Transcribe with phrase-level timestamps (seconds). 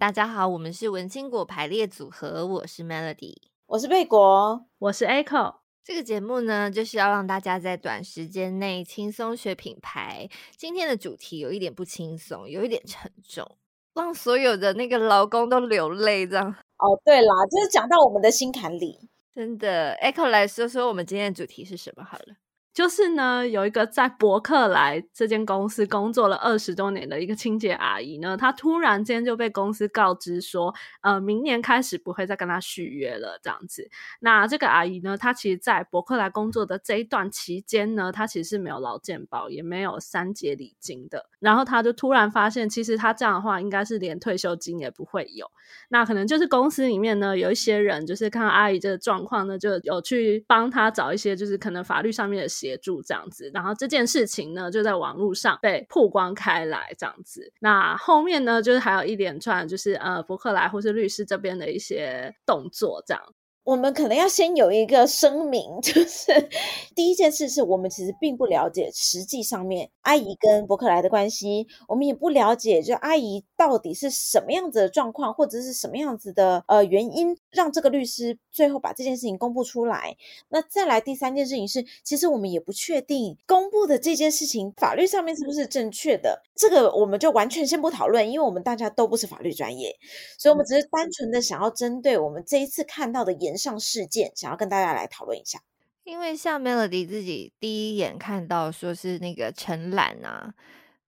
[0.00, 3.36] 大家好，我们是文青果排列组合，我是 Melody，
[3.66, 5.56] 我是贝果，我是 Echo。
[5.84, 10.26] 这个节目呢，就是要让大家在短时间内轻松学品牌。
[10.56, 13.46] 今天的主题有一点不轻松，有一点沉重，
[13.92, 16.48] 让所有的那个劳工都流泪这样。
[16.48, 19.94] 哦，对啦，就是讲到我们的心坎里，真的。
[20.02, 22.36] Echo 来说说我们今天的主题是什么好了。
[22.72, 33.88] 就是呢，有一个在伯克莱这间公司工作了二十多年的一个清洁阿姨呢，她突然间就被公司告知说，呃，明年开始不会再跟她续约了，这样子。
[34.20, 41.26] 那这个阿姨呢，她其实，在伯克莱工作的这一段期间呢，她其实是没有劳健保，也没有三节礼金的。
[41.40, 45.50] 然后她就突然发现，其实她这样的话，应该是连退休金也不会有。
[45.88, 52.59] 那可能就是公司里面呢，有一些人就是看到阿姨这个状况呢，就有去帮她找一些，就是可能法律上面的。
[52.60, 57.52] 协助这样子，然后这件事情呢，就在网络上被曝光开来，这样子。
[57.60, 63.22] 那后面呢，就是还有一连串，就是呃，福克莱或是律师这边的一些动作，这样。
[63.62, 66.48] 我们可能要先有一个声明， 就是
[66.94, 80.16] 第一件事是我们其实并不了解实际上面阿姨跟伯克莱的关系，我们也不了解就阿姨到底是什么样子的状况，或者是什么样子的呃原因，让这个律师最后把这件事情公布出来。
[80.48, 89.94] 那再来第三件事情是，其实我们也不确定公布的这件事情法律上面是不是正确的，这个我们就完全先不讨论，因为我们大家都不是法律专业，
[90.38, 95.60] 所以我们只是单纯的想要针对我们这一次看到的延上事件，想要跟大家来讨论一下。
[96.04, 100.54] 因为像 Melody 自己第一眼看到说是那个承揽啊，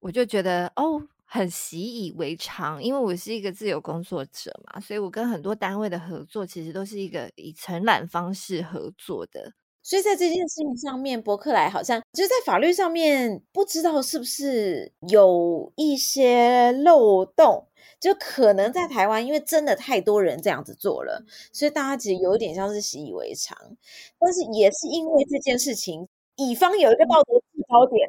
[0.00, 2.82] 我就觉得哦，很习以为常。
[2.82, 9.52] 因为我是一个自由工作者嘛，所以我跟很多单位的合作其实都是一个以承揽方式合作的。
[9.82, 17.66] 所以在这件事情上面，博客来好像就是在法律上面不知道是不是有一些漏洞。
[18.00, 23.56] 就可能在台湾，因为真的太多人这样子做了，所以大家其实有点像是习以为常。
[24.18, 28.08] 但是也是因为这件事情，乙方有一个道德制高点，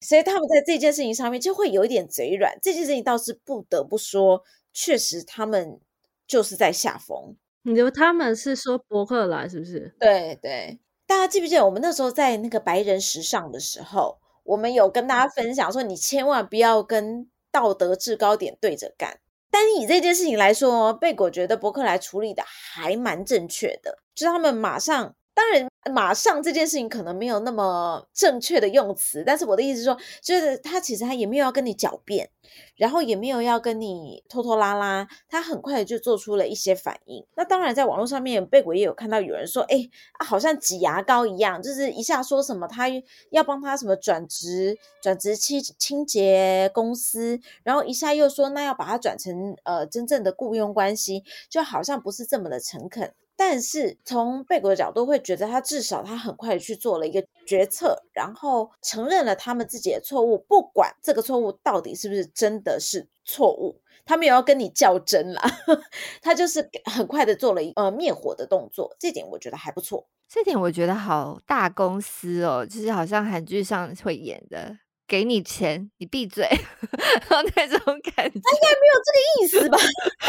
[0.00, 2.58] 所以他们在这件事情上面就会有一点嘴软。
[2.60, 4.42] 这件事情倒是不得不说，
[4.72, 5.80] 确实他们
[6.26, 7.36] 就是在下风。
[7.62, 9.94] 你说他们是说博客来是不是？
[9.98, 17.30] 对对，大家记不记得我们那时候在那个白人时尚的时候，我们有跟大家分享说，你千万不要跟。
[17.50, 19.18] 道德制高点对着干，
[19.50, 25.14] 但以这件事情来说，贝果觉得伯克莱处理的还蛮正确的，就是他们马上。
[25.34, 32.30] 当然，马上这件事情可能没有那么正确的用词，但是我的意思是说，就是他其实他也没有要跟你狡辩，
[32.76, 37.24] 然后也没有要跟你拖拖拉拉，他很快就做出了一些反应。
[37.34, 39.88] 那当然，在网络上面，贝果也有看到有人说，哎，
[40.24, 42.88] 好像挤牙膏一样，就是一下说什么他
[43.30, 53.12] 要帮他什么转职转职清清洁公司，然后一下又说那要把他转成呃真正的雇佣关系，就好像不是这么的诚恳。
[53.40, 65.42] 但是从贝果的角度，会觉得他至少他很快去做了一个决策，然后承认了他们自己的错误，不管这个错误到底是不是真的是错误，他没有要跟你较真啦，
[66.20, 70.08] 他就是很快的做了一呃灭火的动作，这点我觉得还不错。
[70.28, 74.76] 这点我觉得好大公司哦，就是好像韩剧上会演的。
[75.08, 76.60] 给你钱，你闭嘴，然
[77.42, 77.78] 后那种
[78.14, 79.78] 感觉，他应该没有这个意思吧？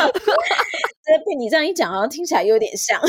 [1.27, 2.97] 被你这样一讲，好像听起来有点像。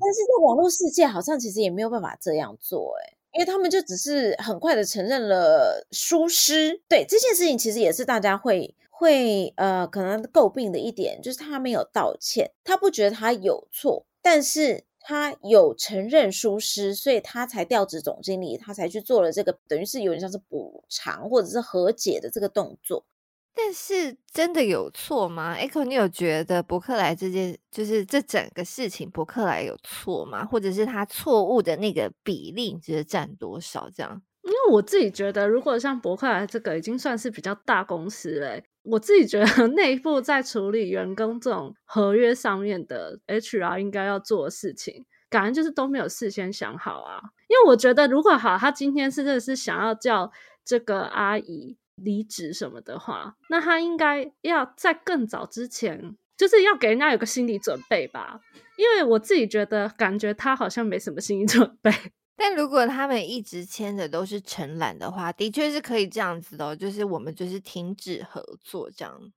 [0.00, 6.80] 但是在网络世界，好像其实也没有办法这样做，哎，因为他们就只是很快的承认了疏失。
[6.88, 14.84] 对这件事情，其实也是大家会会呃可能诟病的一点，就是他没有道歉，他不觉得他有错，但是。
[15.00, 23.06] 他有承认疏失，所以他才调职总经理，他才去做了这个，等于是有点像是补偿或者是和解的这个动作。
[23.54, 30.44] 但是真的有错吗？Echo，你有觉得伯克莱这件，就是这整个事情，伯克莱有错吗？
[30.44, 33.90] 或者是他错误的那个比例，你觉得占多少？
[33.92, 34.22] 这样？
[34.42, 38.60] 因为我自己觉得，如果像伯克莱这个已经算是比较大公司了。
[38.90, 47.20] 我自己觉得， 内部在处理员工这种合约上面的 HR 应该要做的事情，感觉就是都没有事先想好啊。
[47.48, 50.30] 因为我觉得，如果好，他今天是真的是想要叫
[50.64, 58.40] 这个阿姨离职什么的话，那他应该要在更早之前，就是要给人家有个心理准备吧。
[58.76, 61.90] 因为我自己觉得，感觉他好像没什么心理准备。
[62.38, 69.32] 但如果他们一直签的都是承揽的话，的确是可以这样子的哦，就是我们就是停止合作这样。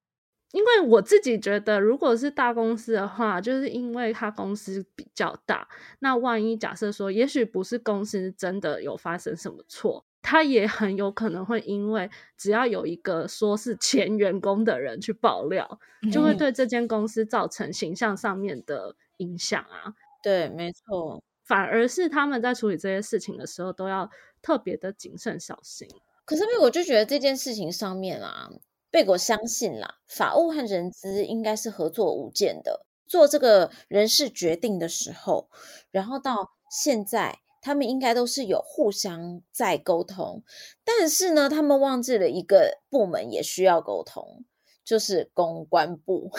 [0.51, 5.67] 因为我自己觉得，如果是大公司的话，就是因为他公司比较大，
[5.99, 19.93] 那万一假设说，也许不是公司真的有发生什么错，他也很有可能会因为只要有一个说是前员工的人去爆料，嗯、就会对这间公司造成形象上面的影响啊。
[20.21, 24.09] 对，没错，反而是他们在处理这些事情的时候都要
[24.41, 25.85] 特别的谨慎小心。
[26.23, 28.49] 可是贝果就觉得这件事情上面啊，
[28.89, 35.49] 贝果相信啦，法务和人资应该是合作无间的，做这个人事决定的时候，
[35.91, 37.39] 然后到现在。
[37.63, 40.41] 他们应该都是有互相在沟通，
[40.83, 44.43] 但是呢，他们忘记了一个部门也需要沟通，
[44.83, 46.31] 就是公关部。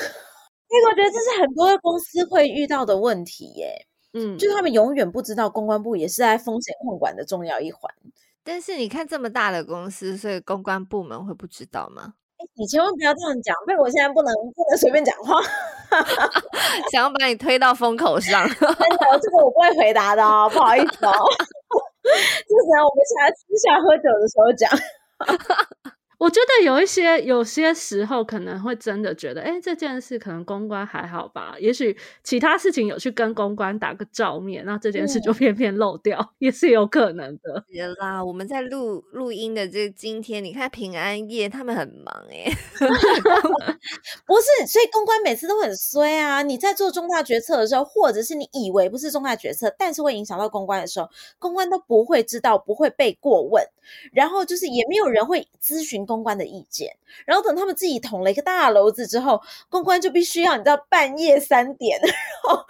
[0.67, 3.87] 因为我觉得这是很多公司会遇到的问题耶。
[4.14, 7.93] 嗯，就他们永远不知道公关部也是在风险控管的重要一环。
[8.44, 12.14] 但是你看这么大的公司，所以公关部门会不知道吗？
[12.55, 15.41] 你千万不要这样讲，因为我现在不能不能随便讲话，
[16.91, 18.44] 想要把你推到风口上。
[18.50, 21.12] 真的，这个我不会回答的哦，不好意思哦。
[22.03, 24.69] 就只要我们现在私下喝酒的时候讲。
[26.22, 31.56] 我觉得有一些有些时候可能会真的觉得，哎，这件事可能公关还好吧？
[31.58, 37.64] 也许其他事情有去跟公关打个照面，那这件事就偏偏漏掉，嗯、也是有可能的。
[37.66, 42.44] 别啦，我们在录录音的这今天，你看平安夜他们很忙 哎，
[44.24, 46.42] 不是，所以公关每次都很衰啊！
[46.42, 51.10] 你在做重大决策的时候，或者是你以为不是重大决策，但是会影响到公关的时候，
[51.40, 53.64] 公关都不会知道，不会被过问，
[54.12, 56.06] 然后就是也没有人会咨询。
[56.12, 56.94] 公关的意见，
[57.25, 62.12] 然后等他们自己捅了一个大篓子之后，公关就必须要你知道半夜三点， 然
[62.43, 62.62] 后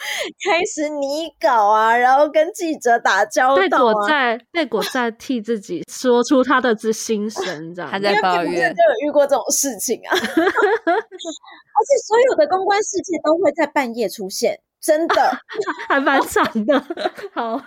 [0.48, 3.68] 开始拟稿啊，然后跟记者打交道啊。
[3.68, 7.42] 贝果在贝果在替自己说出他的之心声，
[7.74, 10.14] 这样他在抱怨，就有遇过这种事情啊。
[10.14, 15.36] 而且所有的公关事件都会在半夜出现，真的
[15.88, 16.84] 还蛮惨的。
[17.34, 17.60] 好。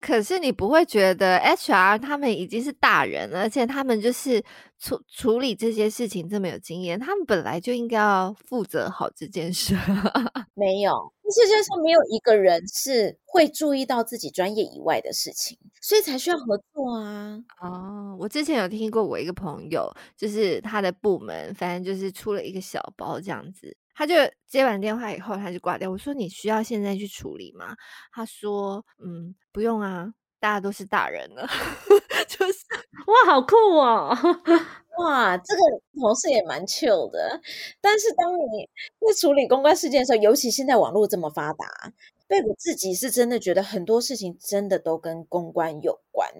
[0.00, 4.42] 可是你不会觉得 HR 他们已经是大人了，而且他们就是
[4.80, 9.74] 处处理这些事情这么有经验，他们本来就应该要负责好这件事。
[10.54, 17.38] 没有，世界上没有一个人是会注意到自己专业以外的事情，所以才需要合作啊。
[17.60, 23.76] 哦，我之前有听过我一个朋友，就是他的部门，反正就是出了一个小包这样子。
[23.94, 24.14] 他就
[24.48, 25.90] 接完电话以后，他就挂掉。
[25.90, 27.76] 我说：“你需要现在去处理吗？”
[28.12, 31.46] 他说：“嗯，不用啊，大家都是大人了。
[32.26, 32.58] ”就是
[33.10, 34.16] 哇，好酷哦！
[34.98, 35.60] 哇，这个
[35.98, 37.40] 同事也蛮 chill 的。
[37.80, 38.68] 但是当你
[39.06, 41.66] 在处理公关事件的时候，尤其现在网络这么发达。
[42.30, 46.30] 贝果自己是真的觉得很多事情真的都跟公关有关，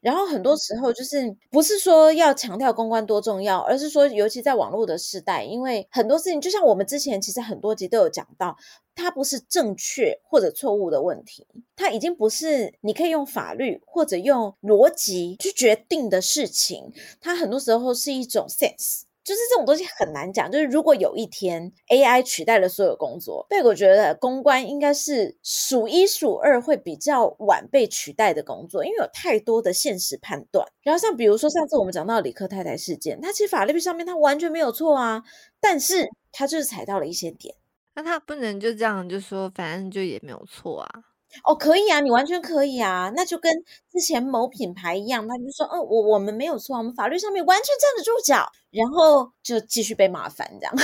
[0.00, 8.56] 然后很多时候就是不是说要强调公关多重要，而是说尤其在网络的时代，因为很多事情就像我们之前其实很多集都有讲到，
[8.96, 11.46] 它不是正确或者错误的问题，
[11.76, 19.05] 它已经不是你可以用法律或者用逻辑去决定的事情，它很多时候是一种 sense。
[19.26, 20.50] 就是这种东西很难讲。
[20.50, 30.66] 就是如果有一天 AI 取代了所有工作，贝果觉得公关应该是数一数二会比较晚被取代的工作，因为有太多的现实判断。
[30.82, 35.24] 然后像比如说上次我们讲到李克太太事件，他其实法律上面他完全没有错啊，
[35.60, 37.56] 但是他就是踩到了一些点。
[37.94, 41.02] 那他不能就这样就说，反正就也没有错啊。
[41.44, 43.52] 哦，可以啊，你完全可以啊，那就跟
[43.90, 50.74] 之前某品牌一样，他就说，嗯，我我们没有错，我们法律上面完全站得住脚，然后就继续被麻烦这样。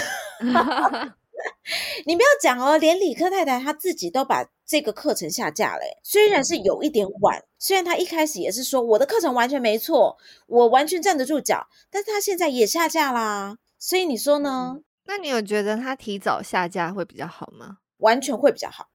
[2.07, 10.17] 你不要讲哦，连理科太太她自己都把这个课程下架了，虽然是有一点晚，虽然她一开始也是说我的课程完全没错，
[10.47, 14.77] 我完全站得住脚，但是她现在也下架啦，所以你说呢？
[15.07, 17.79] 那你有觉得她提早下架会比较好吗？
[17.99, 18.89] 完全会比较好。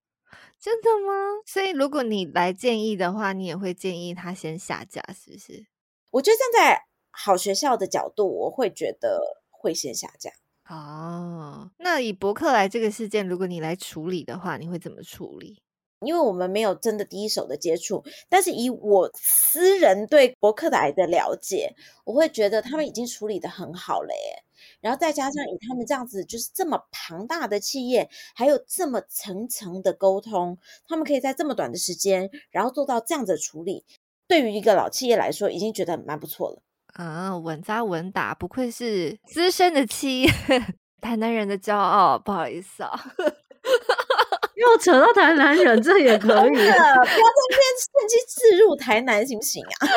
[0.60, 1.14] 真的吗？
[1.46, 5.66] 所以如果你来建议的话，你也会建议他先下架，是不是？
[6.12, 10.32] 我觉得站在好学校的角度，我会觉得会先下架。
[10.70, 15.62] 哦，那以博客来这个事件，如果你来处理的话，你会怎么处理？
[16.02, 21.74] 因为我们没有真的第一手的接触，但是以我私人对博客来的了解，
[22.06, 24.44] 我会觉得他们已经处理的很好了耶。
[24.80, 30.58] 然后再加上以他们这样子，就是这么庞大的企业，还有这么层层的沟通，
[30.88, 33.86] 他们可以在这么短的时间，然后做到这样子的处理，
[34.28, 36.62] 对于一个老企业来说，已经觉得蛮不错了。
[36.94, 40.32] 啊，稳扎稳打，不愧是资深的企业，
[41.02, 42.18] 台南人的骄傲。
[42.18, 42.92] 不好意思啊，
[44.56, 49.88] 又扯到台南人，这也可以，不要在那边趁机刺入台南，行不行啊？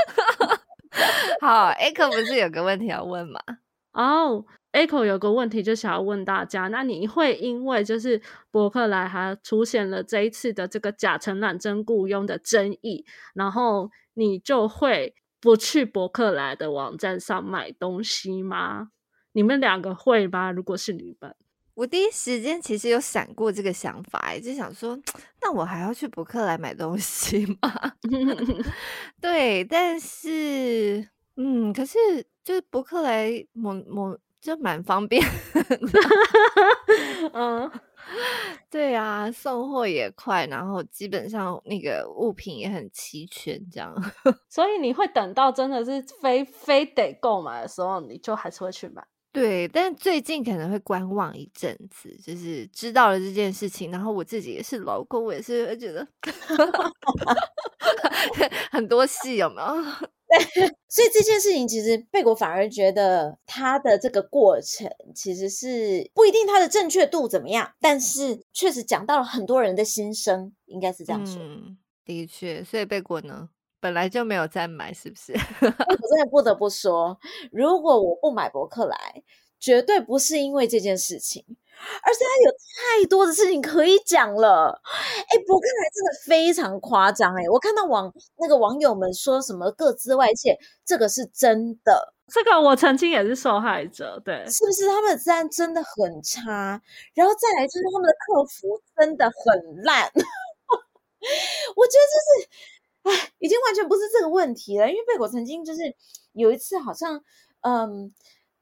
[1.40, 3.40] 好，Echo 不是有个问题要问吗？
[3.92, 4.44] 哦。
[4.72, 18.90] Echo 有个问题就想要问大家，那你会因为就是博客来还出现了这一次的这个假承揽真雇佣的争议，然后你就会不去博客来的网站上买东西吗？
[19.32, 20.52] 你们两个会吗？
[20.52, 21.34] 如果是你们，
[21.74, 24.98] 我第一时间其实有闪过这个想法，就想说，
[25.40, 27.94] 那我还要去博客来买东西吗？
[29.20, 31.98] 对，但是，嗯，可是
[32.44, 35.24] 就是博客来某某就蛮方便，
[37.32, 37.70] 嗯。
[38.70, 43.94] 对啊，送货也快，然后基本上那个物品也很齐全，这样。
[44.48, 49.04] 所以你会等到真的是非非得购买的时候，你就还是会去买。
[49.32, 56.04] 对，但最近可能会观望一阵子，就是知道了这件事情，然后我自己也是老公，我也是会觉得
[58.72, 59.68] 很多戏有没有？
[60.30, 71.36] 对， 所以这件事情其实贝果反而觉得他的这个过程其实是不一定他的正确度怎么样，但是确实讲到了很多人的心声，应该是这样说。
[71.42, 73.48] 嗯，的确，所以贝果呢，
[73.80, 75.32] 本来就没有再买，是不是？
[75.62, 77.18] 我真的不得不说，
[77.50, 79.22] 如果我不买博客来，
[79.58, 81.44] 绝对不是因为这件事情。
[82.02, 82.52] 而且他有
[83.02, 87.48] 太多的事情可以讲了，哎，博客来真的非常夸张哎！
[87.50, 92.14] 我看到网那个网友们说什么各自外泄，这个是真的。
[92.28, 96.80] 这个我曾经也是受害者，对，是不是他们的治安真的很差？
[97.14, 100.10] 然后再来就是他们的客服真的很烂。
[101.76, 104.88] 我觉得就是，哎，已经完全不是这个问题了。
[104.88, 105.80] 因为贝果曾经就是
[106.32, 107.22] 有一次好像，
[107.62, 108.12] 嗯。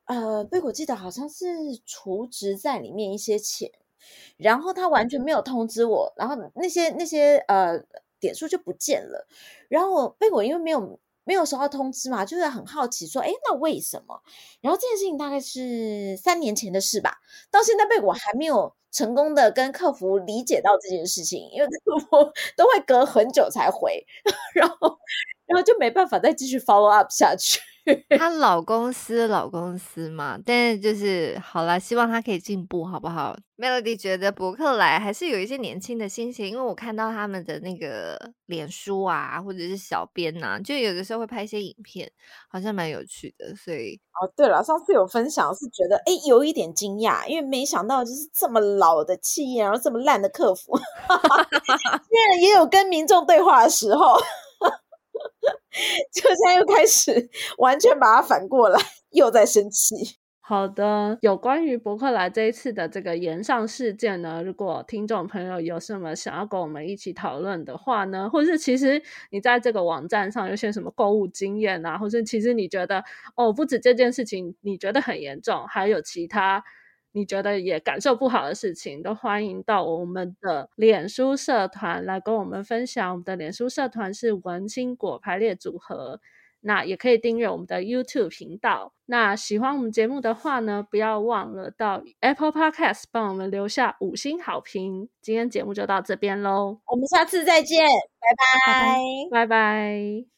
[0.08, 1.44] 呃，贝果记得好像是
[1.84, 3.70] 储值在里面一些钱，
[4.38, 7.78] 然后他完全没有通知我，然后那些那些呃
[8.18, 9.26] 点数就不见了，
[9.68, 14.22] 然后贝果因为没有没有收到通知嘛，就是很好奇说，哎，那为什么？
[14.62, 17.18] 然后这件事情大概是三年前的事吧，
[17.50, 24.06] 到现在贝果还没有成功的跟客服理解到这件事情，因为客服都会隔很久才回，
[24.54, 24.98] 然后
[25.44, 27.60] 然后就没办法再继续 follow up 下去。
[28.18, 38.16] 他老公司老公司嘛，但是就是好啦，希望他可以进步，好不好？Melody 觉得博客来还是有一些年轻的心情，因为我看到他们的那个
[38.46, 42.10] 脸书啊，或者是小编呐、啊，就有的时候会拍一些影片，
[42.48, 43.54] 好像蛮有趣的。
[43.56, 50.76] 所以哦，对了，上次有分享是觉得哎，有一点惊讶，因为没想到就是这么老的企业，然后这么烂的客服，
[52.10, 54.16] 因为也有跟民众对话的时候。
[56.12, 57.28] 就现在又开始
[57.58, 60.18] 完全把它反过来，又在生气。
[60.40, 73.04] 好的，有关于博客来这一次的这个延上事件呢，如果听众朋友有什么想要跟我们一起讨论的话呢，或是其实你在这个网站上有些什么购物经验啊，或是其实你觉得
[73.36, 76.64] 哦，不止这件事情你觉得很严重，还有其他。
[77.18, 83.10] 你觉得也感受不好的事情，都欢迎到我们的脸书社团来跟我们分享。
[83.10, 86.20] 我们的脸书社团是文青果排列组合，
[86.60, 88.92] 那也可以订阅我们的 YouTube 频道。
[89.06, 95.08] 那喜欢我们节目的话呢，不要忘了到 Apple Podcast 帮我们留下五星好评。
[95.20, 98.96] 今天节目就到这边喽，我们下次再见，拜拜，
[99.30, 99.46] 拜拜。
[99.46, 100.37] 拜拜。